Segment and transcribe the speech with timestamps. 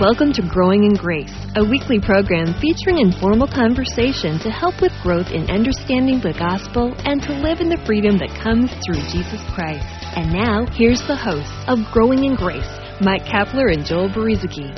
[0.00, 5.28] Welcome to Growing in Grace, a weekly program featuring informal conversation to help with growth
[5.28, 9.84] in understanding the gospel and to live in the freedom that comes through Jesus Christ.
[10.16, 12.64] And now, here's the hosts of Growing in Grace,
[13.02, 14.72] Mike Kapler and Joel Brueseke.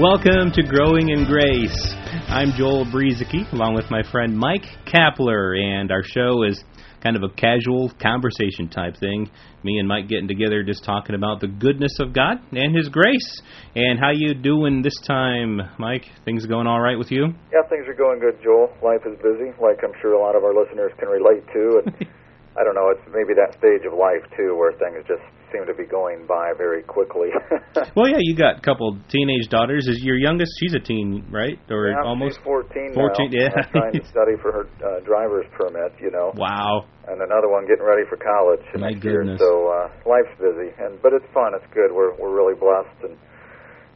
[0.00, 1.92] Welcome to Growing in Grace.
[2.32, 6.64] I'm Joel Brueseke, along with my friend Mike Kapler, and our show is
[7.02, 9.30] kind of a casual conversation type thing.
[9.62, 13.42] Me and Mike getting together, just talking about the goodness of God and His grace.
[13.74, 16.04] And how you doing this time, Mike?
[16.24, 17.34] Things going all right with you?
[17.52, 18.72] Yeah, things are going good, Joel.
[18.82, 21.82] Life is busy, like I'm sure a lot of our listeners can relate to.
[21.84, 21.94] And
[22.58, 25.74] I don't know, it's maybe that stage of life too, where things just seem to
[25.74, 27.28] be going by very quickly.
[27.96, 29.88] well, yeah, you got a couple teenage daughters.
[29.88, 30.52] Is your youngest?
[30.60, 31.58] She's a teen, right?
[31.70, 32.94] Or yeah, almost 14.
[32.94, 33.38] 14, now.
[33.38, 33.48] yeah.
[33.56, 35.92] I'm trying to study for her uh, driver's permit.
[36.00, 36.32] You know.
[36.36, 36.86] Wow.
[37.08, 39.40] And another one getting ready for college My next goodness.
[39.40, 39.48] year.
[39.48, 41.56] So uh, life's busy, and but it's fun.
[41.56, 41.92] It's good.
[41.92, 43.16] We're we're really blessed, and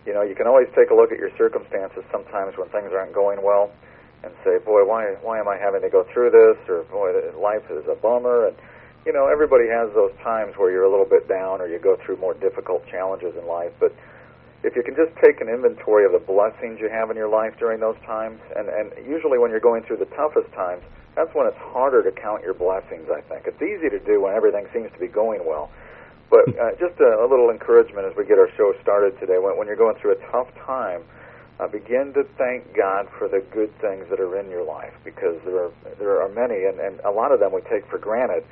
[0.06, 3.14] you know, you can always take a look at your circumstances sometimes when things aren't
[3.14, 3.70] going well,
[4.24, 6.58] and say, boy, why why am I having to go through this?
[6.68, 8.56] Or boy, life is a bummer, and
[9.06, 11.96] you know, everybody has those times where you're a little bit down or you go
[12.04, 13.72] through more difficult challenges in life.
[13.80, 13.94] But
[14.62, 17.58] if you can just take an inventory of the blessings you have in your life
[17.58, 20.82] during those times, and, and usually when you're going through the toughest times,
[21.16, 23.46] that's when it's harder to count your blessings, I think.
[23.46, 25.70] It's easy to do when everything seems to be going well.
[26.30, 29.36] But uh, just a, a little encouragement as we get our show started today.
[29.36, 31.02] When, when you're going through a tough time,
[31.60, 35.36] uh, begin to thank God for the good things that are in your life because
[35.44, 38.42] there are there are many, and, and a lot of them we take for granted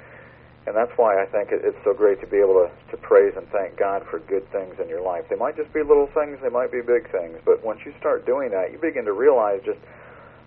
[0.66, 3.32] and that's why I think it, it's so great to be able to, to praise
[3.36, 5.24] and thank God for good things in your life.
[5.30, 8.26] They might just be little things, they might be big things, but once you start
[8.26, 9.80] doing that, you begin to realize just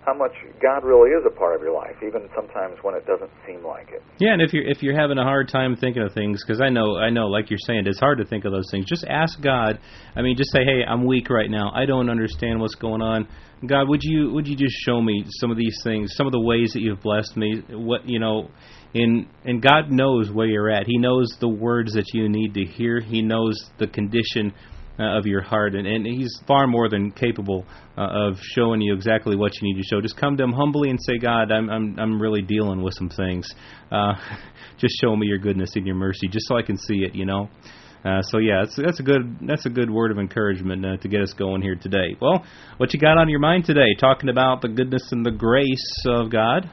[0.05, 3.31] how much God really is a part of your life, even sometimes when it doesn't
[3.47, 4.03] seem like it.
[4.19, 6.69] Yeah, and if you're if you're having a hard time thinking of things, because I
[6.69, 8.85] know I know, like you're saying, it's hard to think of those things.
[8.85, 9.79] Just ask God.
[10.15, 11.71] I mean, just say, "Hey, I'm weak right now.
[11.73, 13.27] I don't understand what's going on.
[13.65, 16.41] God, would you would you just show me some of these things, some of the
[16.41, 17.63] ways that you've blessed me?
[17.69, 18.49] What you know."
[18.95, 20.85] and and God knows where you're at.
[20.85, 22.99] He knows the words that you need to hear.
[22.99, 24.53] He knows the condition
[24.99, 27.65] uh, of your heart, and, and He's far more than capable
[27.97, 30.01] uh, of showing you exactly what you need to show.
[30.01, 33.09] Just come to Him humbly and say, God, I'm I'm I'm really dealing with some
[33.09, 33.47] things.
[33.91, 34.13] Uh,
[34.77, 37.15] just show me your goodness and your mercy, just so I can see it.
[37.15, 37.49] You know.
[38.05, 41.07] Uh, so yeah, that's that's a good that's a good word of encouragement uh, to
[41.07, 42.17] get us going here today.
[42.19, 43.95] Well, what you got on your mind today?
[43.97, 46.69] Talking about the goodness and the grace of God.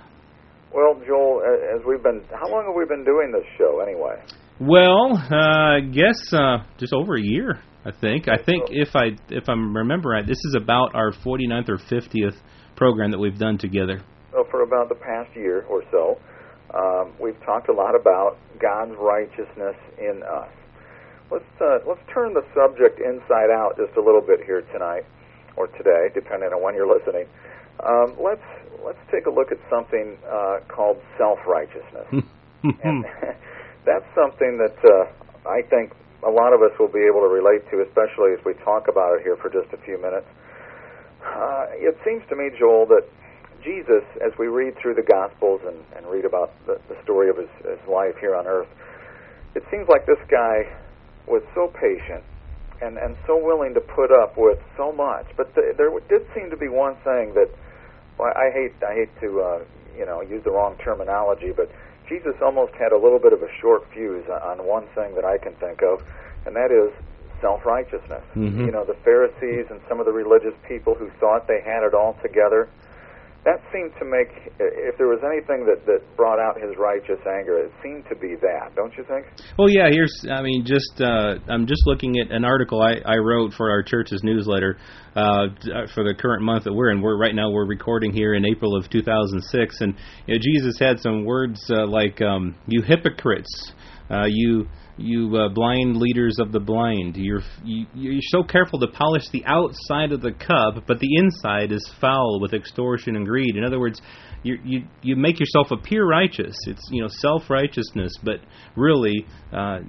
[0.75, 1.42] Well, Joel,
[1.75, 4.22] as we've been, how long have we been doing this show anyway?
[4.60, 7.60] Well, uh, I guess uh, just over a year.
[7.84, 8.28] I think.
[8.28, 12.36] I think if I if I'm remember right, this is about our 49th or 50th
[12.76, 14.02] program that we've done together.
[14.32, 16.20] So for about the past year or so,
[16.74, 20.52] um, we've talked a lot about God's righteousness in us.
[21.30, 25.04] Let's uh, let's turn the subject inside out just a little bit here tonight
[25.56, 27.26] or today, depending on when you're listening.
[27.80, 28.44] Um, let's
[28.84, 32.24] let's take a look at something uh, called self-righteousness.
[32.84, 33.04] and
[33.86, 35.92] that's something that uh, I think
[36.26, 39.16] a lot of us will be able to relate to, especially as we talk about
[39.16, 40.26] it here for just a few minutes.
[41.25, 43.04] Uh, it seems to me, Joel, that
[43.64, 47.36] Jesus, as we read through the Gospels and, and read about the, the story of
[47.36, 48.69] his, his life here on earth,
[49.54, 50.64] it seems like this guy
[51.26, 52.25] was so patient
[52.81, 55.26] and, and so willing to put up with so much.
[55.37, 57.48] But the, there did seem to be one thing that
[58.19, 59.60] well, I hate I hate to uh,
[59.97, 61.70] you know use the wrong terminology, but
[62.10, 65.38] Jesus almost had a little bit of a short fuse on one thing that I
[65.38, 66.03] can think of,
[66.44, 66.91] and that is
[67.41, 68.25] self righteousness.
[68.34, 68.66] Mm-hmm.
[68.66, 71.94] You know, the Pharisees and some of the religious people who thought they had it
[71.94, 72.69] all together.
[73.44, 77.56] That seemed to make, if there was anything that, that brought out his righteous anger,
[77.56, 79.24] it seemed to be that, don't you think?
[79.58, 79.88] Well, yeah.
[79.90, 83.70] Here's, I mean, just uh, I'm just looking at an article I, I wrote for
[83.70, 84.76] our church's newsletter
[85.16, 85.48] uh,
[85.94, 87.00] for the current month that we're in.
[87.00, 89.94] We're right now we're recording here in April of 2006, and
[90.26, 93.72] you know, Jesus had some words uh, like um, "you hypocrites,"
[94.10, 97.16] uh, "you." You uh, blind leaders of the blind.
[97.16, 101.72] You're you, you're so careful to polish the outside of the cup, but the inside
[101.72, 103.56] is foul with extortion and greed.
[103.56, 104.00] In other words,
[104.42, 106.56] you you you make yourself appear righteous.
[106.66, 108.40] It's you know self righteousness, but
[108.76, 109.26] really.
[109.52, 109.81] Uh,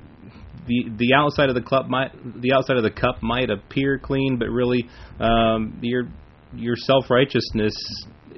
[0.67, 4.37] the the outside of the cup might the outside of the cup might appear clean,
[4.37, 4.87] but really
[5.19, 6.03] um, your
[6.53, 7.73] your self righteousness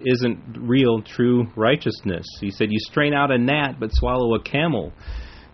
[0.06, 2.26] isn't real, true righteousness.
[2.40, 4.94] He said, "You strain out a gnat, but swallow a camel."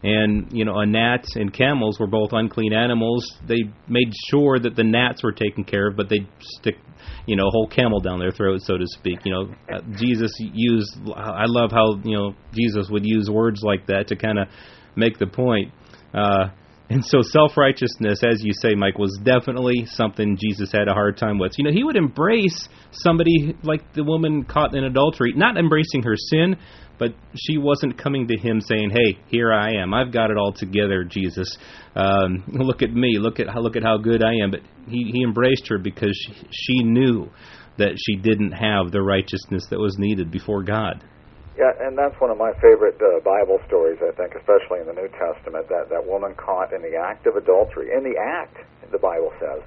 [0.04, 3.26] And you know a gnat and camels were both unclean animals.
[3.48, 6.76] They made sure that the gnats were taken care of but they'd stick
[7.26, 9.20] you know a whole camel down their throat so to speak.
[9.26, 13.88] You know uh, jesus used i love how you know jesus would use words like
[13.88, 14.48] that to kind of
[14.96, 15.74] make the point.
[16.14, 16.50] Uh
[16.92, 21.18] And so self righteousness, as you say, Mike, was definitely something Jesus had a hard
[21.18, 21.54] time with.
[21.60, 26.16] You know, he would embrace somebody like the woman caught in adultery, not embracing her
[26.18, 26.58] sin,
[27.00, 29.94] but she wasn't coming to him saying, "Hey, here I am.
[29.94, 31.58] I've got it all together, Jesus.
[31.96, 33.18] Um, look at me.
[33.18, 36.14] Look at how look at how good I am." But he he embraced her because
[36.14, 37.30] she, she knew
[37.78, 41.02] that she didn't have the righteousness that was needed before God.
[41.58, 44.96] Yeah, and that's one of my favorite uh, Bible stories, I think, especially in the
[44.96, 47.92] New Testament, that, that woman caught in the act of adultery.
[47.92, 49.60] In the act, the Bible says.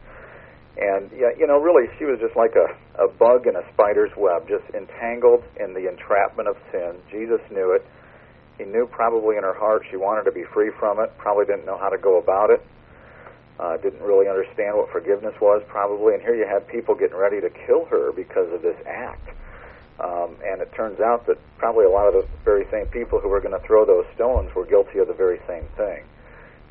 [0.76, 2.72] And, you know, really, she was just like a,
[3.02, 6.96] a bug in a spider's web, just entangled in the entrapment of sin.
[7.10, 7.84] Jesus knew it.
[8.58, 11.66] He knew probably in her heart she wanted to be free from it, probably didn't
[11.66, 12.64] know how to go about it,
[13.60, 16.14] uh, didn't really understand what forgiveness was, probably.
[16.14, 19.28] And here you had people getting ready to kill her because of this act
[20.02, 23.28] um, and it turns out that probably a lot of the very same people who
[23.28, 26.02] were going to throw those stones were guilty of the very same thing.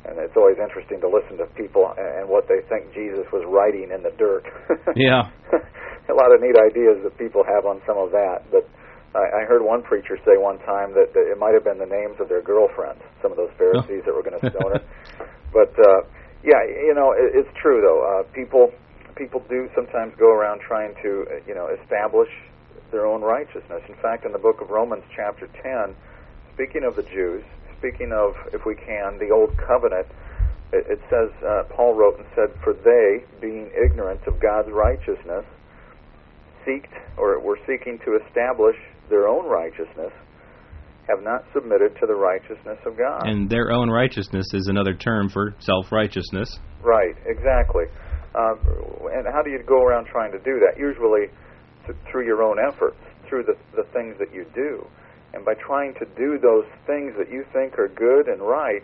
[0.02, 3.94] And it's always interesting to listen to people and what they think Jesus was writing
[3.94, 4.42] in the dirt.
[4.98, 5.30] yeah.
[6.10, 8.42] a lot of neat ideas that people have on some of that.
[8.50, 8.66] But
[9.14, 11.88] I, I heard one preacher say one time that, that it might have been the
[11.88, 14.06] names of their girlfriends, some of those Pharisees oh.
[14.10, 14.82] that were going to stone her.
[15.52, 16.08] But uh,
[16.42, 18.00] yeah, you know, it, it's true though.
[18.00, 18.72] Uh, people
[19.16, 22.30] people do sometimes go around trying to uh, you know establish
[22.90, 23.82] their own righteousness.
[23.88, 25.94] In fact, in the book of Romans, chapter 10,
[26.54, 27.44] speaking of the Jews,
[27.82, 30.06] speaking of, if we can, the Old Covenant,
[30.72, 35.44] it, it says, uh, Paul wrote and said, For they, being ignorant of God's righteousness,
[36.62, 38.76] seeked, or were seeking to establish
[39.10, 40.14] their own righteousness,
[41.08, 43.26] have not submitted to the righteousness of God.
[43.26, 46.48] And their own righteousness is another term for self righteousness.
[46.80, 47.84] Right, exactly.
[48.34, 48.54] Uh,
[49.12, 50.78] and how do you go around trying to do that?
[50.78, 51.26] Usually,
[51.84, 52.96] th- through your own efforts,
[53.28, 54.86] through the, the things that you do.
[55.34, 58.82] And by trying to do those things that you think are good and right,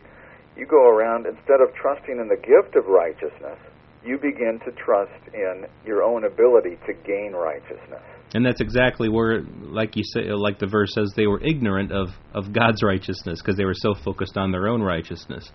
[0.56, 3.59] you go around, instead of trusting in the gift of righteousness,
[4.05, 8.03] you begin to trust in your own ability to gain righteousness.
[8.35, 12.09] And that's exactly where, like you say, like the verse says, they were ignorant of,
[12.35, 15.51] of God's righteousness because they were so focused on their own righteousness.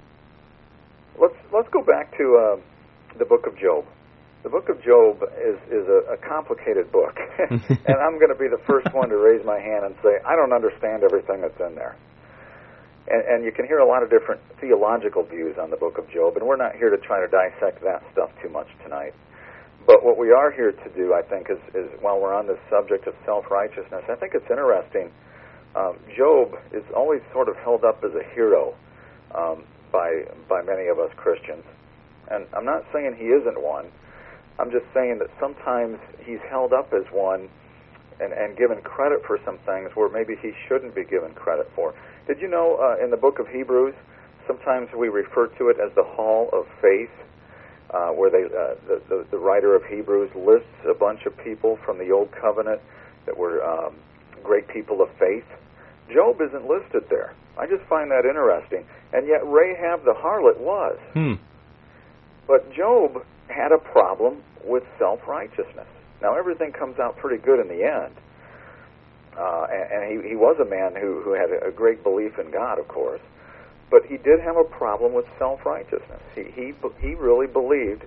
[1.19, 3.85] Let's let's go back to uh, the book of Job
[4.43, 7.15] the book of Job is is a, a complicated book,
[7.49, 10.35] and I'm going to be the first one to raise my hand and say I
[10.35, 11.95] don't understand everything that's in there.
[13.07, 16.07] And, and you can hear a lot of different theological views on the book of
[16.11, 19.15] Job, and we're not here to try to dissect that stuff too much tonight.
[19.85, 22.59] But what we are here to do, I think, is, is while we're on this
[22.69, 25.11] subject of self righteousness, I think it's interesting.
[25.75, 28.75] Um, Job is always sort of held up as a hero
[29.35, 31.63] um, by by many of us Christians,
[32.29, 33.87] and I'm not saying he isn't one.
[34.59, 37.49] I'm just saying that sometimes he's held up as one
[38.19, 41.93] and, and given credit for some things where maybe he shouldn't be given credit for.
[42.27, 43.95] Did you know uh, in the book of Hebrews,
[44.47, 47.09] sometimes we refer to it as the Hall of Faith,
[47.91, 51.77] uh, where they, uh, the, the, the writer of Hebrews lists a bunch of people
[51.85, 52.81] from the Old Covenant
[53.25, 53.95] that were um,
[54.43, 55.45] great people of faith.
[56.13, 57.33] Job isn't listed there.
[57.57, 58.85] I just find that interesting.
[59.13, 60.97] And yet Rahab the harlot was.
[61.13, 61.33] Hmm.
[62.47, 63.23] But Job
[63.53, 65.87] had a problem with self righteousness.
[66.21, 68.15] Now, everything comes out pretty good in the end.
[69.37, 72.51] Uh, and, and he, he was a man who, who had a, great belief in
[72.51, 73.21] God, of course.
[73.89, 76.21] But he did have a problem with self righteousness.
[76.35, 78.03] He, he, he really believed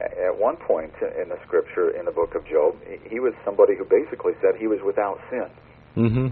[0.00, 2.76] at one point in the scripture in the book of Job,
[3.10, 5.50] he was somebody who basically said he was without sin.
[5.96, 6.26] Mm-hmm.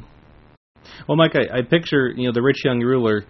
[1.09, 3.25] Well, Mike, I, I picture you know the rich young ruler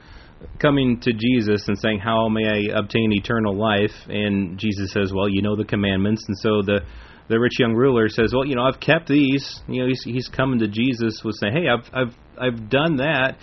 [0.59, 5.29] coming to Jesus and saying, "How may I obtain eternal life?" And Jesus says, "Well,
[5.29, 6.81] you know the commandments." And so the
[7.29, 10.29] the rich young ruler says, "Well, you know, I've kept these." You know, he's he's
[10.29, 13.37] coming to Jesus with saying, "Hey, I've I've I've done that,"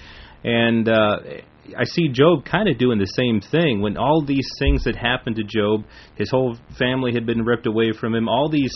[0.44, 1.18] and uh,
[1.78, 3.82] I see Job kind of doing the same thing.
[3.82, 5.86] When all these things had happened to Job,
[6.16, 8.28] his whole family had been ripped away from him.
[8.28, 8.74] All these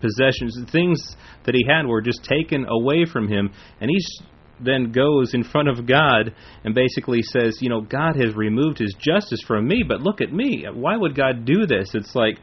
[0.00, 3.50] possessions, things that he had, were just taken away from him,
[3.80, 4.22] and he's
[4.62, 8.94] then goes in front of God and basically says, you know, God has removed his
[8.98, 10.66] justice from me, but look at me.
[10.72, 11.90] Why would God do this?
[11.94, 12.38] It's like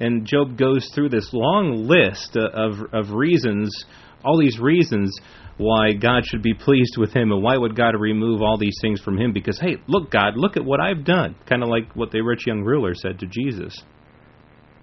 [0.00, 3.84] and Job goes through this long list of of reasons,
[4.24, 5.16] all these reasons
[5.58, 8.98] why God should be pleased with him and why would God remove all these things
[9.00, 11.36] from him because hey, look God, look at what I've done.
[11.46, 13.76] Kind of like what the rich young ruler said to Jesus.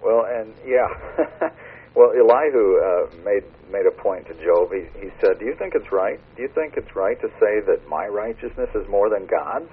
[0.00, 1.48] Well, and yeah.
[1.98, 3.42] Well, Elihu uh, made
[3.74, 4.70] made a point to Job.
[4.70, 6.22] He he said, "Do you think it's right?
[6.38, 9.66] Do you think it's right to say that my righteousness is more than God's?"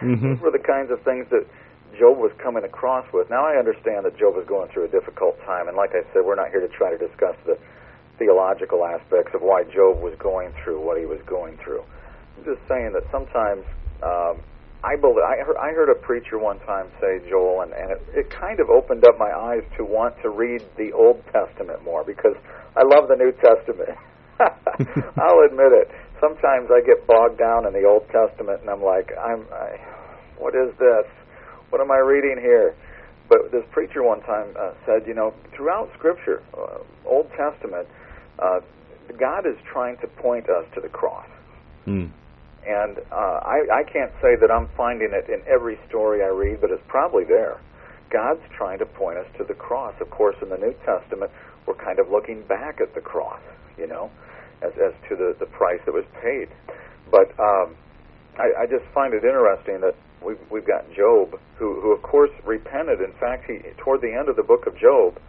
[0.00, 0.24] mm-hmm.
[0.24, 1.44] These were the kinds of things that
[2.00, 3.28] Job was coming across with.
[3.28, 6.24] Now I understand that Job was going through a difficult time, and like I said,
[6.24, 7.60] we're not here to try to discuss the
[8.16, 11.84] theological aspects of why Job was going through what he was going through.
[12.40, 13.68] I'm just saying that sometimes
[14.00, 14.40] um,
[14.84, 18.02] I believe I heard, I heard a preacher one time say, Joel, and, and it,
[18.12, 22.04] it kind of opened up my eyes to want to read the Old Testament more
[22.04, 22.36] because
[22.76, 23.96] I love the New Testament.
[25.16, 25.88] I'll admit it.
[26.20, 29.80] Sometimes I get bogged down in the Old Testament, and I'm like, I'm, I,
[30.36, 31.06] what is this?
[31.70, 32.74] What am I reading here?
[33.28, 37.88] But this preacher one time uh, said, you know, throughout Scripture, uh, Old Testament,
[38.38, 38.60] uh,
[39.18, 41.26] God is trying to point us to the cross.
[41.86, 42.10] Mm.
[42.66, 46.60] And uh, I, I can't say that I'm finding it in every story I read,
[46.60, 47.60] but it's probably there.
[48.10, 49.94] God's trying to point us to the cross.
[50.00, 51.30] Of course, in the New Testament,
[51.66, 53.40] we're kind of looking back at the cross,
[53.76, 54.10] you know,
[54.62, 56.48] as, as to the, the price that was paid.
[57.10, 57.76] But um,
[58.38, 59.94] I, I just find it interesting that
[60.24, 63.00] we've, we've got Job, who, who, of course, repented.
[63.00, 65.20] In fact, he toward the end of the book of Job,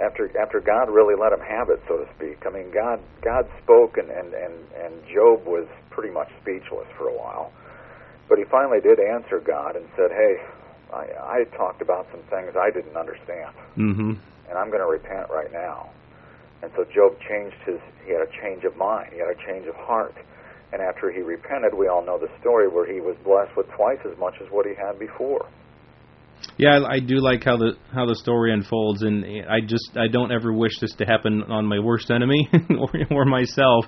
[0.00, 2.44] after after God really let him have it, so to speak.
[2.46, 7.08] I mean, God God spoke, and and and, and Job was pretty much speechless for
[7.08, 7.52] a while.
[8.28, 10.34] But he finally did answer God and said, "Hey,
[10.92, 11.04] I,
[11.40, 14.12] I talked about some things I didn't understand, mm-hmm.
[14.48, 15.90] and I'm going to repent right now."
[16.62, 17.80] And so Job changed his.
[18.04, 19.12] He had a change of mind.
[19.12, 20.16] He had a change of heart.
[20.72, 24.00] And after he repented, we all know the story where he was blessed with twice
[24.04, 25.46] as much as what he had before.
[26.58, 30.08] Yeah, I, I do like how the how the story unfolds, and I just I
[30.08, 33.84] don't ever wish this to happen on my worst enemy or, or myself.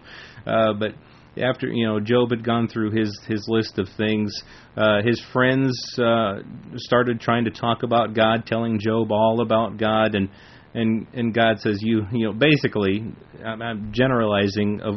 [0.47, 0.93] Uh, but
[1.41, 4.33] after you know Job had gone through his his list of things,
[4.77, 6.41] uh, his friends uh,
[6.77, 10.29] started trying to talk about God, telling Job all about God, and
[10.75, 13.05] and and God says you you know basically
[13.45, 14.97] I'm, I'm generalizing of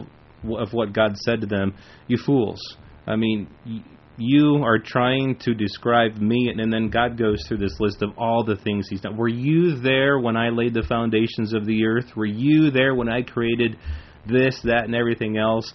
[0.57, 1.75] of what God said to them,
[2.07, 2.59] you fools.
[3.07, 3.47] I mean
[4.21, 8.11] you are trying to describe me, and, and then God goes through this list of
[8.17, 9.17] all the things He's done.
[9.17, 12.15] Were you there when I laid the foundations of the earth?
[12.15, 13.77] Were you there when I created
[14.27, 15.71] this, that, and everything else?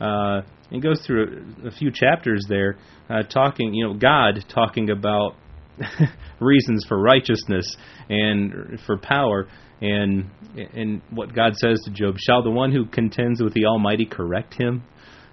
[0.00, 2.76] Uh, and goes through a, a few chapters there,
[3.08, 5.36] uh, talking, you know, God talking about
[6.40, 7.76] reasons for righteousness
[8.08, 9.48] and for power,
[9.80, 14.06] and and what God says to Job: Shall the one who contends with the Almighty
[14.06, 14.84] correct him?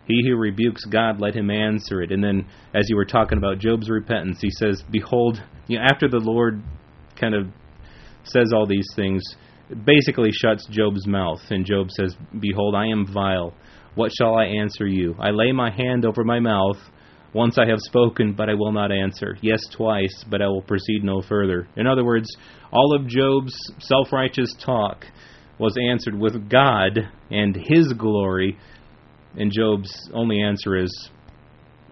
[0.05, 2.11] He who rebukes God, let him answer it.
[2.11, 6.07] And then, as you were talking about Job's repentance, he says, Behold, you know, after
[6.09, 6.61] the Lord
[7.19, 7.47] kind of
[8.23, 9.23] says all these things,
[9.85, 11.41] basically shuts Job's mouth.
[11.49, 13.53] And Job says, Behold, I am vile.
[13.95, 15.15] What shall I answer you?
[15.19, 16.77] I lay my hand over my mouth.
[17.33, 19.37] Once I have spoken, but I will not answer.
[19.41, 21.65] Yes, twice, but I will proceed no further.
[21.77, 22.27] In other words,
[22.73, 25.05] all of Job's self righteous talk
[25.57, 28.57] was answered with God and His glory
[29.35, 31.09] and Job's only answer is,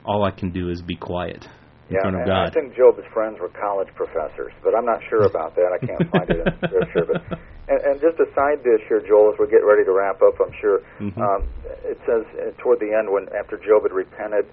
[0.05, 1.47] "All I can do is be quiet
[1.89, 4.99] in yeah, front of God." I think Job's friends were college professors, but I'm not
[5.09, 5.71] sure about that.
[5.71, 7.05] I can't find it in Scripture.
[7.07, 10.21] But and, and just a side dish here, Joel, as we get ready to wrap
[10.21, 11.21] up, I'm sure mm-hmm.
[11.21, 11.47] um,
[11.85, 14.45] it says uh, toward the end when after Job had repented,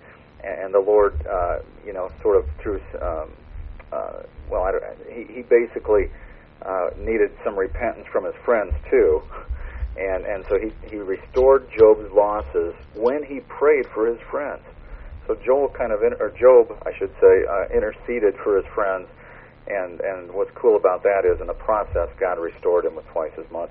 [0.45, 3.33] and, and the Lord, uh, you know, sort of through, um,
[3.93, 6.07] uh, well, I don't, he, he basically
[6.63, 9.23] uh, needed some repentance from his friends too
[9.99, 14.63] and and so he he restored Job's losses when he prayed for his friends.
[15.27, 19.09] So Joel kind of or Job, I should say, uh, interceded for his friends,
[19.67, 23.33] and and what's cool about that is in the process God restored him with twice
[23.39, 23.71] as much.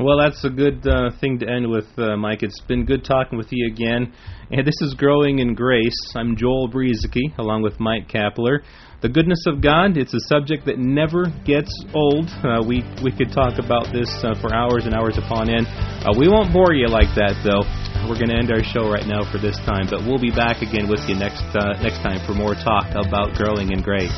[0.00, 2.44] Well, that's a good uh, thing to end with, uh, Mike.
[2.44, 4.14] It's been good talking with you again.
[4.48, 6.14] And this is Growing in Grace.
[6.14, 8.60] I'm Joel Brueseke, along with Mike Kapler.
[8.98, 12.26] The goodness of God, it's a subject that never gets old.
[12.42, 15.70] Uh, we, we could talk about this uh, for hours and hours upon end.
[16.02, 17.62] Uh, we won't bore you like that, though.
[18.10, 20.66] We're going to end our show right now for this time, but we'll be back
[20.66, 24.10] again with you next, uh, next time for more talk about growing in grace.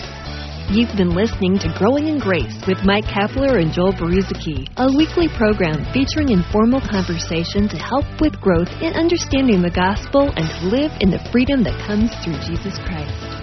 [0.73, 5.29] You've been listening to Growing in Grace with Mike Kapler and Joel Brueseke, a weekly
[5.37, 10.93] program featuring informal conversation to help with growth in understanding the gospel and to live
[11.05, 13.40] in the freedom that comes through Jesus Christ.